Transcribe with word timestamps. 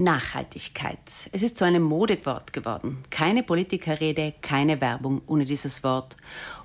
Nachhaltigkeit. 0.00 0.98
Es 1.30 1.42
ist 1.42 1.58
zu 1.58 1.64
einem 1.64 1.82
Modewort 1.82 2.52
geworden. 2.52 3.04
Keine 3.10 3.42
Politikerrede, 3.42 4.32
keine 4.40 4.80
Werbung 4.80 5.20
ohne 5.26 5.44
dieses 5.44 5.84
Wort. 5.84 6.16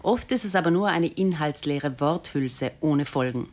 Oft 0.01 0.31
ist 0.31 0.46
es 0.46 0.55
aber 0.55 0.71
nur 0.71 0.88
eine 0.88 1.08
inhaltsleere 1.08 2.00
Worthülse 2.00 2.71
ohne 2.79 3.03
Folgen. 3.03 3.50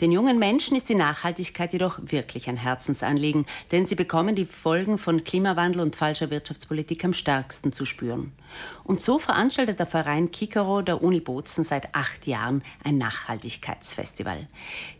Den 0.00 0.12
jungen 0.12 0.38
Menschen 0.38 0.76
ist 0.76 0.90
die 0.90 0.94
Nachhaltigkeit 0.94 1.72
jedoch 1.72 1.98
wirklich 2.02 2.48
ein 2.48 2.58
Herzensanliegen, 2.58 3.46
denn 3.72 3.86
sie 3.86 3.94
bekommen 3.94 4.34
die 4.34 4.44
Folgen 4.44 4.98
von 4.98 5.24
Klimawandel 5.24 5.80
und 5.80 5.96
falscher 5.96 6.30
Wirtschaftspolitik 6.30 7.04
am 7.04 7.14
stärksten 7.14 7.72
zu 7.72 7.86
spüren. 7.86 8.32
Und 8.84 9.00
so 9.00 9.18
veranstaltet 9.18 9.78
der 9.78 9.86
Verein 9.86 10.30
Kikero 10.30 10.82
der 10.82 11.02
Uni 11.02 11.20
Bozen 11.20 11.64
seit 11.64 11.94
acht 11.94 12.26
Jahren 12.26 12.62
ein 12.84 12.98
Nachhaltigkeitsfestival. 12.98 14.46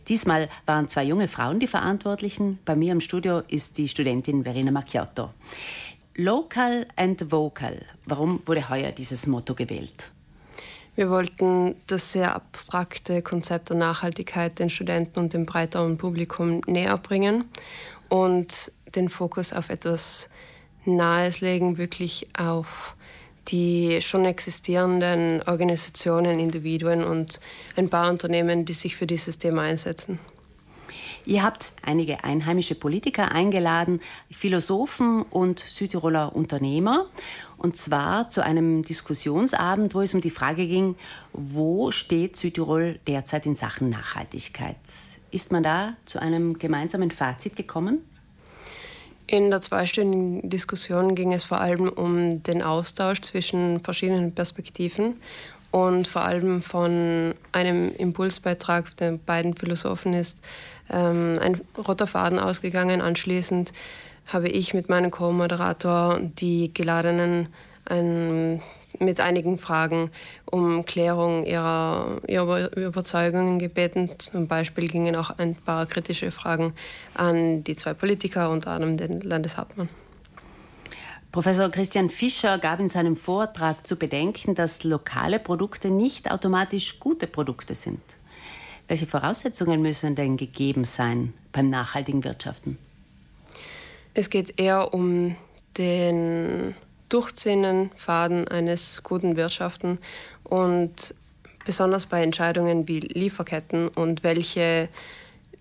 Diesmal 0.07 0.49
waren 0.65 0.89
zwei 0.89 1.03
junge 1.03 1.27
Frauen 1.27 1.59
die 1.59 1.67
Verantwortlichen. 1.67 2.57
Bei 2.65 2.75
mir 2.75 2.91
im 2.91 3.01
Studio 3.01 3.43
ist 3.47 3.77
die 3.77 3.87
Studentin 3.87 4.43
Verena 4.43 4.71
Macchiotto. 4.71 5.29
Local 6.15 6.87
and 6.95 7.31
Vocal. 7.31 7.85
Warum 8.05 8.41
wurde 8.47 8.69
heuer 8.69 8.91
dieses 8.91 9.27
Motto 9.27 9.53
gewählt? 9.53 10.11
Wir 10.97 11.11
wollten 11.11 11.75
das 11.85 12.11
sehr 12.11 12.33
abstrakte 12.33 13.21
Konzept 13.21 13.69
der 13.69 13.77
Nachhaltigkeit 13.77 14.57
den 14.57 14.71
Studenten 14.71 15.19
und 15.19 15.31
dem 15.31 15.45
breiteren 15.45 15.95
Publikum 15.95 16.61
näher 16.65 16.97
bringen 16.97 17.45
und 18.09 18.71
den 18.95 19.07
Fokus 19.07 19.53
auf 19.53 19.69
etwas 19.69 20.27
Nahes 20.85 21.39
legen, 21.39 21.77
wirklich 21.77 22.27
auf 22.35 22.95
die 23.49 24.01
schon 24.01 24.25
existierenden 24.25 25.43
Organisationen, 25.43 26.39
Individuen 26.39 27.03
und 27.03 27.41
ein 27.75 27.89
paar 27.89 28.09
Unternehmen, 28.09 28.65
die 28.65 28.73
sich 28.73 28.95
für 28.95 29.05
dieses 29.05 29.37
Thema 29.37 29.61
einsetzen. 29.61 30.17
Ihr 31.25 31.43
habt 31.43 31.73
einige 31.81 32.23
einheimische 32.23 32.75
Politiker 32.75 33.31
eingeladen, 33.31 34.01
Philosophen 34.31 35.23
und 35.23 35.59
Südtiroler 35.59 36.35
Unternehmer. 36.35 37.07
Und 37.57 37.75
zwar 37.75 38.29
zu 38.29 38.43
einem 38.43 38.83
Diskussionsabend, 38.83 39.95
wo 39.95 40.01
es 40.01 40.13
um 40.13 40.21
die 40.21 40.29
Frage 40.29 40.67
ging, 40.67 40.95
wo 41.33 41.91
steht 41.91 42.35
Südtirol 42.35 42.99
derzeit 43.07 43.45
in 43.45 43.55
Sachen 43.55 43.89
Nachhaltigkeit? 43.89 44.77
Ist 45.31 45.51
man 45.51 45.63
da 45.63 45.95
zu 46.05 46.19
einem 46.21 46.57
gemeinsamen 46.57 47.11
Fazit 47.11 47.55
gekommen? 47.55 48.01
In 49.29 49.49
der 49.51 49.59
zweistündigen 49.59 50.49
Diskussion 50.49 51.13
ging 51.13 51.33
es 51.33 51.43
vor 51.43 51.59
allem 51.59 51.89
um 51.89 52.41
den 52.43 52.61
Austausch 52.61 53.19
zwischen 53.19 53.81
verschiedenen 53.81 54.33
Perspektiven 54.33 55.15
und 55.71 56.07
vor 56.07 56.23
allem 56.23 56.61
von 56.61 57.33
einem 57.51 57.91
Impulsbeitrag 57.95 58.95
der 58.97 59.13
beiden 59.13 59.55
Philosophen 59.55 60.13
ist 60.13 60.41
ähm, 60.89 61.39
ein 61.41 61.61
roter 61.77 62.07
Faden 62.07 62.39
ausgegangen. 62.39 63.01
Anschließend 63.01 63.73
habe 64.27 64.49
ich 64.49 64.73
mit 64.73 64.89
meinem 64.89 65.11
Co-Moderator 65.11 66.19
die 66.21 66.73
Geladenen 66.73 67.47
ein, 67.85 68.61
mit 68.99 69.19
einigen 69.19 69.57
Fragen 69.57 70.11
um 70.45 70.85
Klärung 70.85 71.45
ihrer, 71.45 72.21
ihrer 72.27 72.75
Überzeugungen 72.75 73.59
gebeten. 73.59 74.11
Zum 74.17 74.47
Beispiel 74.47 74.87
gingen 74.87 75.15
auch 75.15 75.31
ein 75.37 75.55
paar 75.55 75.85
kritische 75.85 76.31
Fragen 76.31 76.73
an 77.13 77.63
die 77.63 77.75
zwei 77.75 77.93
Politiker, 77.93 78.49
unter 78.49 78.71
anderem 78.71 78.97
den 78.97 79.21
Landeshauptmann. 79.21 79.89
Professor 81.31 81.69
Christian 81.69 82.09
Fischer 82.09 82.57
gab 82.57 82.79
in 82.79 82.89
seinem 82.89 83.15
Vortrag 83.15 83.85
zu 83.85 83.95
bedenken, 83.95 84.55
dass 84.55 84.83
lokale 84.83 85.39
Produkte 85.39 85.89
nicht 85.89 86.31
automatisch 86.31 86.99
gute 86.99 87.27
Produkte 87.27 87.75
sind. 87.75 88.01
Welche 88.87 89.05
Voraussetzungen 89.05 89.81
müssen 89.81 90.15
denn 90.15 90.37
gegeben 90.37 90.85
sein 90.85 91.33
beim 91.51 91.69
nachhaltigen 91.69 92.23
Wirtschaften? 92.23 92.77
Es 94.13 94.29
geht 94.29 94.59
eher 94.59 94.93
um 94.93 95.35
den 95.77 96.73
durchziehenden 97.09 97.91
Faden 97.95 98.47
eines 98.47 99.03
guten 99.03 99.35
Wirtschaften 99.35 99.99
und 100.43 101.13
besonders 101.65 102.05
bei 102.05 102.23
Entscheidungen 102.23 102.87
wie 102.87 102.99
Lieferketten 102.99 103.89
und 103.89 104.23
welche 104.23 104.89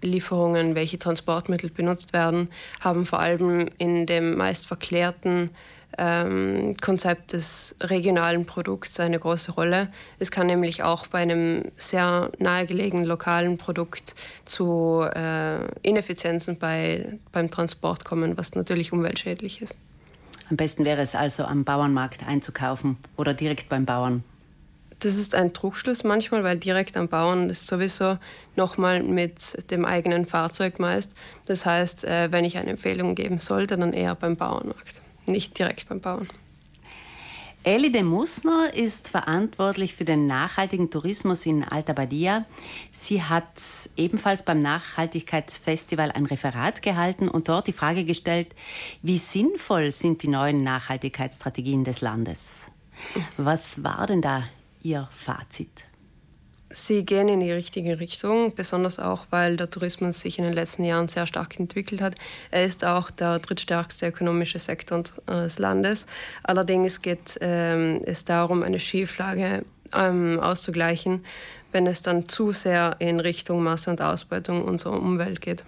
Lieferungen, 0.07 0.75
welche 0.75 0.99
Transportmittel 0.99 1.71
benutzt 1.71 2.13
werden, 2.13 2.49
haben 2.81 3.07
vor 3.07 3.21
allem 3.21 3.69
in 3.79 4.07
dem 4.07 4.37
meist 4.37 4.67
verklärten 4.67 5.51
ähm, 5.99 6.77
Konzept 6.81 7.33
des 7.33 7.77
regionalen 7.81 8.45
Produkts 8.47 9.01
eine 9.01 9.19
große 9.19 9.53
Rolle. 9.53 9.89
Es 10.19 10.31
kann 10.31 10.47
nämlich 10.47 10.83
auch 10.83 11.07
bei 11.07 11.21
einem 11.21 11.65
sehr 11.77 12.31
nahegelegenen 12.39 13.07
lokalen 13.07 13.57
Produkt 13.57 14.15
zu 14.45 15.07
äh, 15.15 15.59
Ineffizienzen 15.83 16.59
bei, 16.59 17.19
beim 17.33 17.51
Transport 17.51 18.05
kommen, 18.05 18.37
was 18.37 18.55
natürlich 18.55 18.93
umweltschädlich 18.93 19.63
ist. 19.63 19.77
Am 20.49 20.57
besten 20.57 20.85
wäre 20.85 21.03
es 21.03 21.15
also 21.15 21.45
am 21.45 21.65
Bauernmarkt 21.65 22.27
einzukaufen 22.27 22.99
oder 23.17 23.35
direkt 23.35 23.69
beim 23.69 23.85
Bauern. 23.85 24.23
Das 25.01 25.17
ist 25.17 25.35
ein 25.35 25.53
Trugschluss 25.53 26.05
manchmal, 26.05 26.43
weil 26.43 26.59
direkt 26.59 26.97
am 26.97 27.09
Bauern 27.09 27.51
ist 27.51 27.67
sowieso 27.67 28.19
nochmal 28.57 29.03
mit 29.03 29.71
dem 29.71 29.85
eigenen 29.85 30.27
Fahrzeug 30.27 30.79
meist. 30.79 31.13
Das 31.45 31.67
heißt, 31.67 32.05
äh, 32.05 32.33
wenn 32.33 32.45
ich 32.45 32.57
eine 32.57 32.71
Empfehlung 32.71 33.15
geben 33.15 33.39
sollte, 33.39 33.77
dann 33.77 33.93
eher 33.93 34.15
beim 34.15 34.37
Bauernmarkt 34.37 35.03
nicht 35.27 35.59
direkt 35.59 35.89
beim 35.89 36.01
Bauern. 36.01 36.29
Elli 37.65 37.91
de 37.91 38.05
Musner 38.05 38.73
ist 38.75 39.09
verantwortlich 39.09 39.93
für 39.93 40.05
den 40.05 40.29
nachhaltigen 40.29 40.89
Tourismus 40.89 41.45
in 41.47 41.65
Alta 41.65 41.95
Badia. 41.95 42.45
Sie 42.93 43.25
hat 43.25 43.61
ebenfalls 43.97 44.45
beim 44.45 44.61
Nachhaltigkeitsfestival 44.61 46.13
ein 46.13 46.27
Referat 46.27 46.81
gehalten 46.81 47.29
und 47.29 47.49
dort 47.49 47.67
die 47.67 47.73
Frage 47.73 48.05
gestellt, 48.05 48.55
wie 49.03 49.19
sinnvoll 49.19 49.91
sind 49.91 50.23
die 50.23 50.29
neuen 50.29 50.63
Nachhaltigkeitsstrategien 50.63 51.83
des 51.83 52.03
Landes? 52.03 52.67
Was 53.37 53.83
war 53.83 54.07
denn 54.07 54.23
da 54.23 54.45
Ihr 54.87 55.09
Fazit? 55.11 55.85
Sie 56.71 57.05
gehen 57.05 57.27
in 57.27 57.41
die 57.41 57.51
richtige 57.51 57.99
Richtung, 57.99 58.55
besonders 58.55 59.01
auch, 59.01 59.27
weil 59.31 59.57
der 59.57 59.69
Tourismus 59.69 60.21
sich 60.21 60.39
in 60.39 60.45
den 60.45 60.53
letzten 60.53 60.85
Jahren 60.85 61.09
sehr 61.09 61.27
stark 61.27 61.59
entwickelt 61.59 62.01
hat. 62.01 62.15
Er 62.53 62.65
ist 62.65 62.85
auch 62.85 63.11
der 63.11 63.41
drittstärkste 63.41 64.07
ökonomische 64.07 64.61
Sektor 64.61 65.03
des 65.27 65.59
Landes. 65.59 66.07
Allerdings 66.45 67.03
geht 67.03 67.37
ähm, 67.41 68.01
es 68.05 68.25
darum, 68.27 68.63
eine 68.63 68.79
Schieflage 68.79 69.65
ähm, 69.93 70.39
auszugleichen, 70.39 71.25
wenn 71.73 71.89
es 71.89 72.03
dann 72.03 72.29
zu 72.29 72.53
sehr 72.53 72.95
in 73.01 73.19
Richtung 73.19 73.65
Masse 73.65 73.91
und 73.91 74.01
Ausbeutung 74.01 74.63
unserer 74.63 75.03
Umwelt 75.03 75.41
geht. 75.41 75.65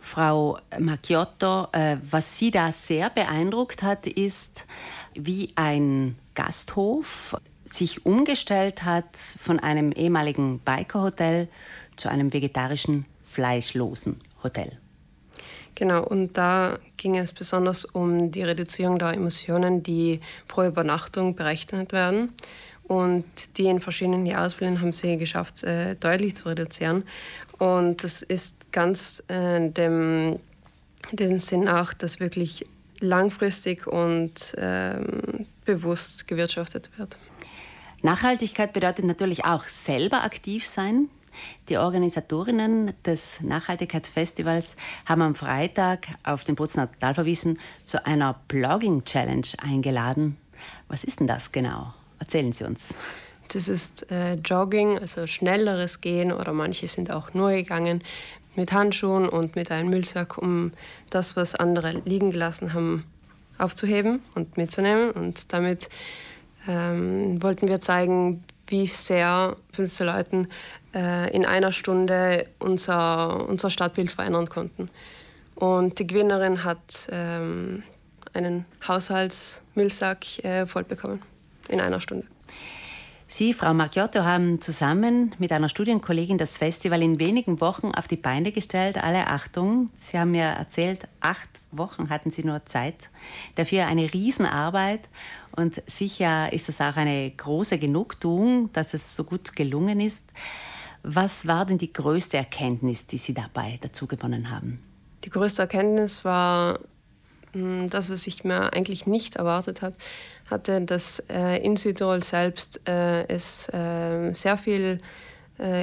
Frau 0.00 0.58
Macchiotto, 0.76 1.68
äh, 1.70 1.98
was 2.10 2.36
Sie 2.36 2.50
da 2.50 2.72
sehr 2.72 3.10
beeindruckt 3.10 3.84
hat, 3.84 4.08
ist, 4.08 4.66
wie 5.14 5.52
ein 5.54 6.16
Gasthof 6.34 7.36
sich 7.72 8.04
umgestellt 8.06 8.84
hat 8.84 9.16
von 9.16 9.60
einem 9.60 9.92
ehemaligen 9.92 10.58
Bikerhotel 10.60 11.48
zu 11.96 12.08
einem 12.08 12.32
vegetarischen, 12.32 13.06
fleischlosen 13.22 14.20
Hotel. 14.42 14.78
Genau, 15.74 16.02
und 16.02 16.36
da 16.36 16.78
ging 16.96 17.16
es 17.16 17.32
besonders 17.32 17.84
um 17.84 18.30
die 18.30 18.42
Reduzierung 18.42 18.98
der 18.98 19.14
Emissionen, 19.14 19.82
die 19.82 20.20
pro 20.48 20.64
Übernachtung 20.64 21.34
berechnet 21.34 21.92
werden. 21.92 22.32
Und 22.82 23.56
die 23.56 23.66
in 23.66 23.80
verschiedenen 23.80 24.26
Jahresplänen 24.26 24.80
haben 24.80 24.92
sie 24.92 25.16
geschafft, 25.16 25.62
äh, 25.62 25.94
deutlich 25.94 26.34
zu 26.34 26.48
reduzieren. 26.48 27.04
Und 27.58 28.02
das 28.02 28.22
ist 28.22 28.72
ganz 28.72 29.22
äh, 29.28 29.70
dem, 29.70 30.40
dem 31.12 31.38
Sinn 31.38 31.68
auch, 31.68 31.92
dass 31.94 32.18
wirklich 32.18 32.66
langfristig 32.98 33.86
und 33.86 34.56
ähm, 34.58 35.46
bewusst 35.64 36.26
gewirtschaftet 36.26 36.90
wird. 36.98 37.16
Nachhaltigkeit 38.02 38.72
bedeutet 38.72 39.04
natürlich 39.04 39.44
auch 39.44 39.64
selber 39.64 40.24
aktiv 40.24 40.66
sein. 40.66 41.08
Die 41.68 41.78
Organisatorinnen 41.78 42.92
des 43.04 43.40
Nachhaltigkeitsfestivals 43.40 44.76
haben 45.06 45.22
am 45.22 45.34
Freitag 45.34 46.08
auf 46.24 46.44
den 46.44 46.56
Bozener 46.56 46.90
Talverwiesen 46.98 47.58
zu 47.84 48.04
einer 48.04 48.40
Blogging-Challenge 48.48 49.46
eingeladen. 49.62 50.36
Was 50.88 51.04
ist 51.04 51.20
denn 51.20 51.26
das 51.26 51.52
genau? 51.52 51.94
Erzählen 52.18 52.52
Sie 52.52 52.64
uns. 52.64 52.94
Das 53.48 53.68
ist 53.68 54.10
äh, 54.10 54.34
Jogging, 54.34 54.98
also 54.98 55.26
schnelleres 55.26 56.00
Gehen 56.00 56.32
oder 56.32 56.52
manche 56.52 56.86
sind 56.88 57.10
auch 57.10 57.34
nur 57.34 57.50
gegangen 57.50 58.02
mit 58.56 58.72
Handschuhen 58.72 59.28
und 59.28 59.56
mit 59.56 59.70
einem 59.70 59.90
Müllsack, 59.90 60.38
um 60.38 60.72
das, 61.10 61.36
was 61.36 61.54
andere 61.54 62.02
liegen 62.04 62.30
gelassen 62.30 62.74
haben, 62.74 63.04
aufzuheben 63.58 64.20
und 64.34 64.56
mitzunehmen 64.56 65.10
und 65.10 65.52
damit 65.52 65.88
ähm, 66.68 67.42
wollten 67.42 67.68
wir 67.68 67.80
zeigen, 67.80 68.44
wie 68.66 68.86
sehr 68.86 69.56
15 69.72 70.06
Leuten 70.06 70.48
äh, 70.94 71.34
in 71.34 71.44
einer 71.44 71.72
Stunde 71.72 72.46
unser, 72.58 73.48
unser 73.48 73.70
Stadtbild 73.70 74.12
verändern 74.12 74.48
konnten. 74.48 74.88
Und 75.54 75.98
die 75.98 76.06
Gewinnerin 76.06 76.64
hat 76.64 77.08
ähm, 77.10 77.82
einen 78.32 78.64
Haushaltsmüllsack 78.86 80.44
äh, 80.44 80.66
voll 80.66 80.84
bekommen 80.84 81.22
in 81.68 81.80
einer 81.80 82.00
Stunde. 82.00 82.26
Sie, 83.32 83.54
Frau 83.54 83.72
Marchiotto, 83.72 84.24
haben 84.24 84.60
zusammen 84.60 85.36
mit 85.38 85.52
einer 85.52 85.68
Studienkollegin 85.68 86.36
das 86.36 86.58
Festival 86.58 87.00
in 87.00 87.20
wenigen 87.20 87.60
Wochen 87.60 87.92
auf 87.94 88.08
die 88.08 88.16
Beine 88.16 88.50
gestellt. 88.50 88.98
Alle 88.98 89.28
Achtung, 89.28 89.90
Sie 89.94 90.18
haben 90.18 90.32
mir 90.32 90.42
erzählt, 90.42 91.06
acht 91.20 91.48
Wochen 91.70 92.10
hatten 92.10 92.32
Sie 92.32 92.42
nur 92.42 92.66
Zeit. 92.66 93.08
Dafür 93.54 93.86
eine 93.86 94.12
Riesenarbeit. 94.12 95.08
Und 95.54 95.80
sicher 95.86 96.52
ist 96.52 96.68
es 96.68 96.80
auch 96.80 96.96
eine 96.96 97.30
große 97.30 97.78
Genugtuung, 97.78 98.72
dass 98.72 98.94
es 98.94 99.14
so 99.14 99.22
gut 99.22 99.54
gelungen 99.54 100.00
ist. 100.00 100.26
Was 101.04 101.46
war 101.46 101.66
denn 101.66 101.78
die 101.78 101.92
größte 101.92 102.36
Erkenntnis, 102.36 103.06
die 103.06 103.18
Sie 103.18 103.32
dabei 103.32 103.78
dazu 103.80 104.08
gewonnen 104.08 104.50
haben? 104.50 104.82
Die 105.24 105.30
größte 105.30 105.62
Erkenntnis 105.62 106.24
war, 106.24 106.80
hm, 107.52 107.88
dass 107.88 108.08
es 108.10 108.24
sich 108.24 108.44
mir 108.44 108.72
eigentlich 108.72 109.06
nicht 109.06 109.36
erwartet 109.36 109.82
hat, 109.82 109.94
hatte, 110.50 110.80
dass 110.80 111.20
äh, 111.28 111.62
in 111.62 111.76
Südtirol 111.76 112.22
selbst 112.22 112.88
äh, 112.88 113.26
es 113.28 113.68
äh, 113.72 114.32
sehr 114.32 114.56
viele 114.56 115.00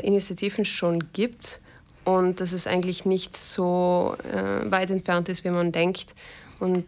Initiativen 0.02 0.66
schon 0.66 1.14
gibt 1.14 1.62
und 2.08 2.40
dass 2.40 2.54
es 2.54 2.68
eigentlich 2.68 3.04
nicht 3.04 3.36
so 3.36 4.16
äh, 4.34 4.72
weit 4.72 4.90
entfernt 4.90 5.28
ist, 5.28 5.44
wie 5.44 5.50
man 5.50 5.74
denkt 5.74 6.16
und 6.60 6.86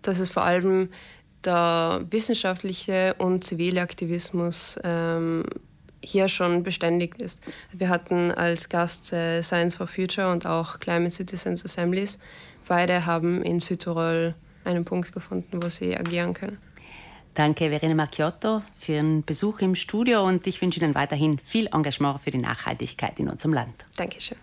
dass 0.00 0.18
es 0.18 0.30
vor 0.30 0.44
allem 0.44 0.88
der 1.44 2.06
wissenschaftliche 2.08 3.14
und 3.18 3.44
zivile 3.44 3.82
Aktivismus 3.82 4.78
ähm, 4.82 5.44
hier 6.02 6.28
schon 6.28 6.62
beständig 6.62 7.20
ist. 7.20 7.42
Wir 7.72 7.90
hatten 7.90 8.32
als 8.32 8.70
Gast 8.70 9.12
äh, 9.12 9.42
Science 9.42 9.74
for 9.74 9.86
Future 9.86 10.32
und 10.32 10.46
auch 10.46 10.80
Climate 10.80 11.10
Citizens 11.10 11.62
Assemblies. 11.62 12.18
Beide 12.68 13.06
haben 13.06 13.42
in 13.42 13.60
Südtirol 13.60 14.34
einen 14.64 14.84
Punkt 14.84 15.12
gefunden, 15.12 15.62
wo 15.62 15.68
sie 15.68 15.96
agieren 15.96 16.34
können. 16.34 16.58
Danke, 17.34 17.70
Verena 17.70 17.94
Macchiotto, 17.94 18.62
für 18.74 18.92
Ihren 18.92 19.24
Besuch 19.24 19.60
im 19.60 19.74
Studio 19.74 20.26
und 20.26 20.46
ich 20.46 20.60
wünsche 20.60 20.80
Ihnen 20.80 20.94
weiterhin 20.94 21.38
viel 21.38 21.68
Engagement 21.72 22.20
für 22.20 22.30
die 22.30 22.38
Nachhaltigkeit 22.38 23.18
in 23.18 23.28
unserem 23.28 23.54
Land. 23.54 23.86
Dankeschön. 23.96 24.36